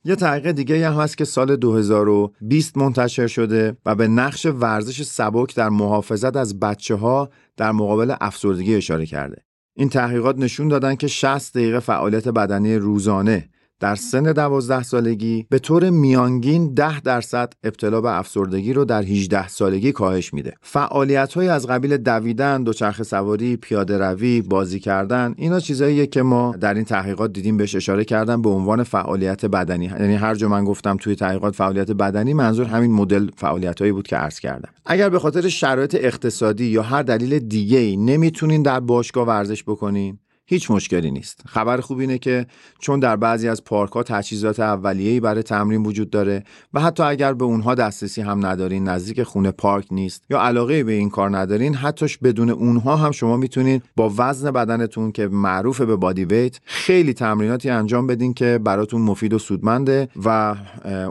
یه 0.04 0.16
تحقیق 0.16 0.50
دیگه 0.50 0.90
هم 0.90 1.00
هست 1.00 1.18
که 1.18 1.24
سال 1.24 1.56
2020 1.56 2.76
منتشر 2.76 3.26
شده 3.26 3.76
و 3.86 3.94
به 3.94 4.08
نقش 4.08 4.46
ورزش 4.46 5.02
سبک 5.02 5.54
در 5.54 5.68
محافظت 5.68 6.36
از 6.36 6.60
بچه 6.60 6.94
ها 6.94 7.30
در 7.56 7.72
مقابل 7.72 8.14
افسردگی 8.20 8.74
اشاره 8.74 9.06
کرده. 9.06 9.42
این 9.76 9.88
تحقیقات 9.88 10.38
نشون 10.38 10.68
دادن 10.68 10.94
که 10.94 11.06
60 11.06 11.54
دقیقه 11.54 11.80
فعالیت 11.80 12.28
بدنی 12.28 12.76
روزانه 12.76 13.48
در 13.80 13.95
سن 13.95 14.33
12 14.33 14.83
سالگی 14.83 15.47
به 15.50 15.59
طور 15.59 15.90
میانگین 15.90 16.75
10 16.75 17.00
درصد 17.00 17.52
ابتلا 17.64 18.00
به 18.00 18.18
افسردگی 18.18 18.73
رو 18.73 18.85
در 18.85 19.02
18 19.02 19.49
سالگی 19.49 19.92
کاهش 19.92 20.35
میده. 20.35 20.54
فعالیت 20.62 21.35
های 21.35 21.49
از 21.49 21.66
قبیل 21.66 21.97
دویدن، 21.97 22.62
دوچرخه 22.62 23.04
سواری، 23.04 23.56
پیاده 23.56 23.99
روی، 23.99 24.42
بازی 24.42 24.80
کردن، 24.80 25.35
اینا 25.37 25.61
چیزاییه 25.61 26.06
که 26.06 26.23
ما 26.23 26.54
در 26.61 26.75
این 26.75 26.85
تحقیقات 26.85 27.33
دیدیم 27.33 27.56
بهش 27.56 27.75
اشاره 27.75 28.04
کردن 28.04 28.42
به 28.42 28.49
عنوان 28.49 28.83
فعالیت 28.83 29.47
بدنی. 29.47 29.85
یعنی 29.85 30.14
هر 30.14 30.35
جا 30.35 30.49
من 30.49 30.64
گفتم 30.64 30.97
توی 30.97 31.14
تحقیقات 31.14 31.54
فعالیت 31.54 31.90
بدنی 31.90 32.35
منظور 32.35 32.66
همین 32.66 32.92
مدل 32.92 33.28
فعالیت 33.37 33.80
هایی 33.80 33.92
بود 33.92 34.06
که 34.06 34.16
عرض 34.16 34.40
کردم. 34.40 34.68
اگر 34.87 35.09
به 35.09 35.18
خاطر 35.18 35.49
شرایط 35.49 35.97
اقتصادی 36.00 36.64
یا 36.64 36.83
هر 36.83 37.02
دلیل 37.02 37.38
دیگه 37.38 37.78
ای 37.78 37.97
نمی‌تونین 37.97 38.62
در 38.62 38.80
باشگاه 38.80 39.26
ورزش 39.26 39.64
بکنین 39.64 40.18
هیچ 40.48 40.70
مشکلی 40.70 41.10
نیست. 41.10 41.42
خبر 41.46 41.80
خوب 41.80 41.98
اینه 41.98 42.18
که 42.18 42.46
چون 42.78 43.00
در 43.00 43.16
بعضی 43.16 43.48
از 43.48 43.64
پارک 43.64 43.92
ها 43.92 44.02
تجهیزات 44.02 44.60
اولیه‌ای 44.60 45.20
برای 45.20 45.42
تمرین 45.42 45.82
وجود 45.82 46.10
داره 46.10 46.44
و 46.74 46.80
حتی 46.80 47.02
اگر 47.02 47.32
به 47.32 47.44
اونها 47.44 47.74
دسترسی 47.74 48.22
هم 48.22 48.46
ندارین 48.46 48.88
نزدیک 48.88 49.22
خونه 49.22 49.50
پارک 49.50 49.86
نیست 49.90 50.22
یا 50.30 50.40
علاقه 50.40 50.84
به 50.84 50.92
این 50.92 51.10
کار 51.10 51.36
ندارین 51.36 51.74
حتیش 51.74 52.18
بدون 52.18 52.50
اونها 52.50 52.96
هم 52.96 53.10
شما 53.10 53.36
می‌تونید 53.36 53.82
با 53.96 54.12
وزن 54.18 54.50
بدنتون 54.50 55.12
که 55.12 55.28
معروف 55.28 55.80
به 55.80 55.96
بادی 55.96 56.24
ویت 56.24 56.60
خیلی 56.64 57.14
تمریناتی 57.14 57.71
انجام 57.71 58.06
بدین 58.06 58.34
که 58.34 58.60
براتون 58.64 59.00
مفید 59.02 59.32
و 59.34 59.38
سودمنده 59.38 60.08
و 60.25 60.56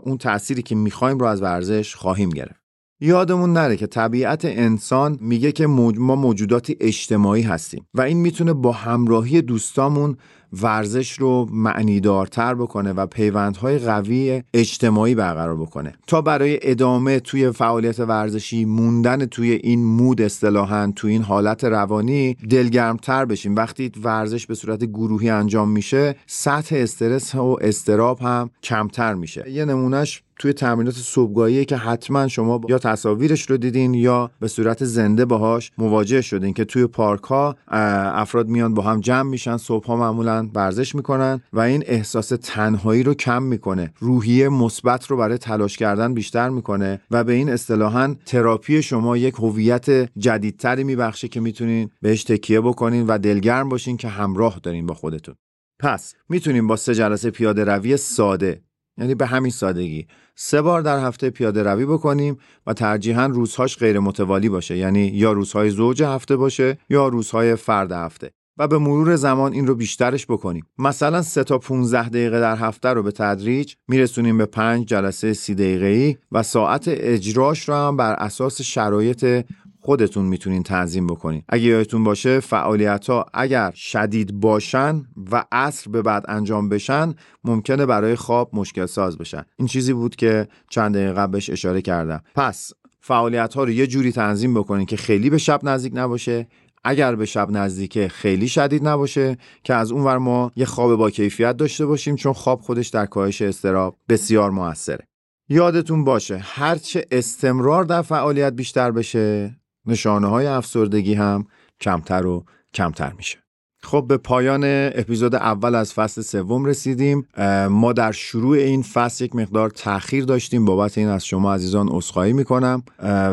اون 0.03 0.17
تأثیری 0.17 0.62
که 0.62 0.75
می‌خوایم 0.75 1.17
رو 1.17 1.25
از 1.25 1.41
ورزش 1.41 1.95
خواهیم 1.95 2.29
گرفت. 2.29 2.64
یادمون 2.99 3.53
نره 3.53 3.77
که 3.77 3.88
طبیعت 3.88 4.45
انسان 4.45 5.17
میگه 5.21 5.51
که 5.51 5.67
ما 5.67 6.15
موجوداتی 6.15 6.77
اجتماعی 6.79 7.41
هستیم 7.41 7.88
و 7.93 8.01
این 8.01 8.17
می‌تونه 8.17 8.53
با 8.53 8.71
همراهی 8.71 9.41
دوستامون 9.41 10.17
ورزش 10.53 11.12
رو 11.12 11.47
معنیدارتر 11.51 12.55
بکنه 12.55 12.93
و 12.93 13.05
پیوندهای 13.05 13.79
قوی 13.79 14.43
اجتماعی 14.53 15.15
برقرار 15.15 15.55
بکنه. 15.55 15.93
تا 16.08 16.21
برای 16.21 16.60
ادامه 16.62 17.19
توی 17.19 17.51
فعالیت 17.51 17.99
ورزشی 17.99 18.65
موندن 18.65 19.25
توی 19.25 19.51
این 19.51 19.86
مود 19.86 20.21
اصطلاحا 20.21 20.93
توی 20.95 21.12
این 21.12 21.23
حالت 21.23 21.63
روانی 21.63 22.34
دلگرمتر 22.34 23.25
بشیم. 23.25 23.55
وقتی 23.55 23.91
ورزش 24.03 24.47
به 24.47 24.55
صورت 24.55 24.84
گروهی 24.84 25.29
انجام 25.29 25.69
میشه 25.69 26.15
سطح 26.27 26.75
استرس 26.75 27.36
و 27.36 27.58
استراب 27.62 28.19
هم 28.19 28.49
کمتر 28.63 29.13
میشه. 29.13 29.51
یه 29.51 29.65
نمونهش 29.65 30.23
توی 30.39 30.53
تمرینات 30.53 30.95
صبحگاهی 30.95 31.65
که 31.65 31.77
حتما 31.77 32.27
شما 32.27 32.62
یا 32.69 32.77
تصاویرش 32.77 33.49
رو 33.49 33.58
دیدین 33.58 33.93
یا 33.93 34.31
به 34.39 34.47
صورت 34.47 34.86
زنده 34.86 35.25
باهاش 35.25 35.71
مواجه 35.77 36.21
شدین 36.21 36.53
که 36.53 36.65
توی 36.65 36.88
پارک 36.88 37.23
ها 37.23 37.55
افراد 37.67 38.47
میان 38.47 38.73
با 38.73 38.84
هم 38.84 38.99
جمع 38.99 39.29
میشن 39.29 39.58
صبح 39.58 39.86
ها 39.86 39.95
معمولا 39.95 40.44
ورزش 40.53 40.95
می‌کنن 40.95 41.41
و 41.53 41.60
این 41.60 41.84
احساس 41.86 42.34
تنهایی 42.41 43.03
رو 43.03 43.13
کم 43.13 43.43
می‌کنه. 43.43 43.93
روحیه 43.99 44.49
مثبت 44.49 45.08
رو 45.08 45.17
برای 45.17 45.38
تلاش 45.38 45.77
کردن 45.77 46.13
بیشتر 46.13 46.49
می‌کنه 46.49 47.01
و 47.12 47.23
به 47.23 47.34
این 47.34 47.49
اصطلاحا 47.49 48.15
تراپی 48.25 48.81
شما 48.81 49.17
یک 49.17 49.36
هویت 49.36 49.89
جدیدتری 50.17 50.84
میبخشه 50.84 51.27
که 51.27 51.39
می‌تونین 51.39 51.89
بهش 52.01 52.23
تکیه 52.23 52.62
بکنین 52.62 53.08
و 53.08 53.17
دلگرم 53.17 53.69
باشین 53.69 53.97
که 53.97 54.08
همراه 54.08 54.60
دارین 54.63 54.86
با 54.86 54.93
خودتون. 54.93 55.36
پس 55.79 56.13
می‌تونیم 56.29 56.67
با 56.67 56.75
سه 56.75 56.95
جلسه 56.95 57.31
پیاده 57.31 57.63
روی 57.63 57.97
ساده 57.97 58.62
یعنی 58.97 59.15
به 59.15 59.25
همین 59.25 59.51
سادگی 59.51 60.08
سه 60.36 60.62
بار 60.62 60.81
در 60.81 60.99
هفته 60.99 61.29
پیاده 61.29 61.63
روی 61.63 61.86
بکنیم 61.86 62.38
و 62.67 62.73
ترجیحاً 62.73 63.25
روزهاش 63.25 63.77
غیر 63.77 63.99
متوالی 63.99 64.49
باشه. 64.49 64.77
یعنی 64.77 65.08
یا 65.08 65.31
روزهای 65.31 65.69
زوج 65.69 66.03
هفته 66.03 66.36
باشه 66.36 66.77
یا 66.89 67.08
روزهای 67.08 67.55
فرد 67.55 67.91
هفته. 67.91 68.31
و 68.57 68.67
به 68.67 68.77
مرور 68.77 69.15
زمان 69.15 69.53
این 69.53 69.67
رو 69.67 69.75
بیشترش 69.75 70.25
بکنیم. 70.25 70.65
مثلا 70.77 71.21
3 71.21 71.43
تا 71.43 71.57
15 71.57 72.09
دقیقه 72.09 72.39
در 72.39 72.55
هفته 72.55 72.89
رو 72.89 73.03
به 73.03 73.11
تدریج 73.11 73.73
میرسونیم 73.87 74.37
به 74.37 74.45
5 74.45 74.85
جلسه 74.85 75.33
30 75.33 75.55
دقیقه‌ای 75.55 76.17
و 76.31 76.43
ساعت 76.43 76.83
اجراش 76.87 77.69
رو 77.69 77.75
هم 77.75 77.97
بر 77.97 78.13
اساس 78.13 78.61
شرایط 78.61 79.45
خودتون 79.79 80.25
می‌تونین 80.25 80.63
تنظیم 80.63 81.07
بکنین. 81.07 81.43
اگه 81.49 81.63
یادتون 81.63 82.03
باشه 82.03 82.39
فعالیت 82.39 83.09
ها 83.09 83.25
اگر 83.33 83.71
شدید 83.75 84.39
باشن 84.39 85.05
و 85.31 85.45
عصر 85.51 85.91
به 85.91 86.01
بعد 86.01 86.25
انجام 86.27 86.69
بشن 86.69 87.13
ممکنه 87.43 87.85
برای 87.85 88.15
خواب 88.15 88.49
مشکل 88.53 88.85
ساز 88.85 89.17
بشن. 89.17 89.45
این 89.57 89.67
چیزی 89.67 89.93
بود 89.93 90.15
که 90.15 90.47
چند 90.69 90.95
دقیقه 90.95 91.13
قبلش 91.13 91.49
اشاره 91.49 91.81
کردم. 91.81 92.21
پس 92.35 92.71
فعالیت 92.99 93.53
ها 93.53 93.63
رو 93.63 93.69
یه 93.69 93.87
جوری 93.87 94.11
تنظیم 94.11 94.53
بکنین 94.53 94.85
که 94.85 94.97
خیلی 94.97 95.29
به 95.29 95.37
شب 95.37 95.59
نزدیک 95.63 95.93
نباشه. 95.95 96.47
اگر 96.86 97.15
به 97.15 97.26
شب 97.26 97.48
نزدیکه 97.52 98.08
خیلی 98.08 98.48
شدید 98.48 98.88
نباشه 98.88 99.38
که 99.63 99.74
از 99.74 99.91
اون 99.91 100.04
ور 100.04 100.17
ما 100.17 100.52
یه 100.56 100.65
خواب 100.65 100.95
با 100.95 101.10
کیفیت 101.10 101.58
داشته 101.58 101.86
باشیم 101.86 102.15
چون 102.15 102.34
خواب 102.34 102.62
خودش 102.62 102.88
در 102.88 103.06
کاهش 103.06 103.41
استراب 103.41 103.98
بسیار 104.10 104.52
موثره. 104.52 105.08
یادتون 105.50 106.04
باشه 106.04 106.38
هرچه 106.38 107.06
استمرار 107.12 107.84
در 107.84 108.02
فعالیت 108.02 108.54
بیشتر 108.54 108.91
بشه 108.91 109.56
نشانه 109.86 110.28
های 110.28 110.45
افسردگی 110.45 111.13
هم 111.13 111.48
کمتر 111.82 112.26
و 112.26 112.45
کمتر 112.74 113.13
میشه. 113.13 113.44
خب 113.86 114.06
به 114.08 114.17
پایان 114.17 114.62
اپیزود 114.95 115.36
اول 115.36 115.76
از 115.76 115.93
فصل 115.93 116.21
سوم 116.21 116.65
رسیدیم. 116.65 117.28
ما 117.69 117.93
در 117.93 118.12
شروع 118.12 118.58
این 118.58 118.82
فصل 118.82 119.26
یک 119.26 119.36
مقدار 119.36 119.69
تاخیر 119.69 120.26
داشتیم. 120.26 120.65
بابت 120.65 120.98
این 120.98 121.08
از 121.08 121.26
شما 121.26 121.54
عزیزان 121.54 121.88
عذرخواهی 121.88 122.34
می‌کنم. 122.34 122.84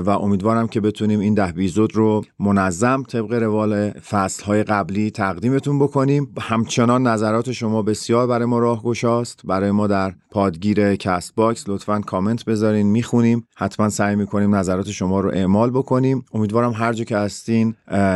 و 0.04 0.10
امیدوارم 0.10 0.68
که 0.68 0.80
بتونیم 0.80 1.20
این 1.20 1.34
ده 1.34 1.48
اپیزود 1.48 1.96
رو 1.96 2.24
منظم 2.38 3.02
طبق 3.02 3.32
روال 3.32 3.90
فصل 3.90 4.44
های 4.44 4.62
قبلی 4.62 5.10
تقدیمتون 5.10 5.78
بکنیم. 5.78 6.28
همچنان 6.40 7.06
نظرات 7.06 7.52
شما 7.52 7.82
بسیار 7.82 8.26
برای 8.26 8.44
ما 8.44 8.58
راهگشاست. 8.58 9.40
برای 9.44 9.70
ما 9.70 9.86
در 9.86 10.12
پادگیر 10.30 10.96
Castbox 10.96 11.68
لطفا 11.68 12.00
کامنت 12.00 12.44
بذارین 12.44 12.86
می‌خونیم. 12.86 13.46
حتما 13.56 13.88
سعی 13.88 14.16
می‌کنیم 14.16 14.54
نظرات 14.54 14.90
شما 14.90 15.20
رو 15.20 15.30
اعمال 15.30 15.70
بکنیم. 15.70 16.24
امیدوارم 16.34 16.72
هر 16.72 16.92
جا 16.92 17.04
که 17.04 17.16
هستین 17.16 17.74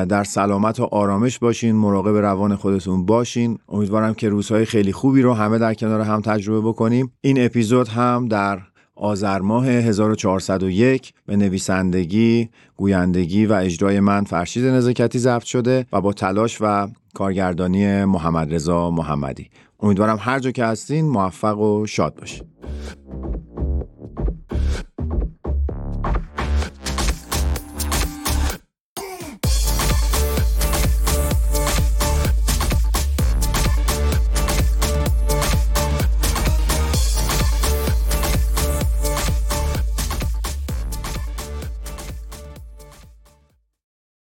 در 0.09 0.25
سلامت 0.25 0.81
و 0.81 0.85
آرامش 0.85 1.39
باشین. 1.39 1.77
مراقب 1.77 2.17
روان 2.27 2.57
خودتون 2.57 3.07
باشین 3.07 3.59
امیدوارم 3.69 4.15
که 4.15 4.29
روزهای 4.29 4.65
خیلی 4.65 4.93
خوبی 4.93 5.23
رو 5.23 5.35
همه 5.35 5.59
در 5.59 5.75
کنار 5.75 6.01
هم 6.01 6.21
تجربه 6.21 6.69
بکنیم 6.69 7.13
این 7.21 7.45
اپیزود 7.45 7.89
هم 7.89 8.29
در 8.29 8.59
آذر 8.97 9.39
ماه 9.39 9.67
1401 9.67 11.13
به 11.27 11.37
نویسندگی، 11.37 12.49
گویندگی 12.77 13.47
و 13.47 13.53
اجرای 13.53 14.01
من 14.01 14.25
فرشید 14.25 14.65
نزاکتی 14.65 15.19
ضبط 15.19 15.45
شده 15.45 15.87
و 15.93 16.01
با 16.01 16.13
تلاش 16.13 16.59
و 16.61 16.89
کارگردانی 17.15 18.05
محمد 18.05 18.55
رضا 18.55 18.91
محمدی. 18.91 19.51
امیدوارم 19.81 20.19
هر 20.21 20.39
جا 20.39 20.51
که 20.51 20.65
هستین 20.65 21.09
موفق 21.09 21.59
و 21.59 21.87
شاد 21.87 22.15
باشین. 22.15 22.47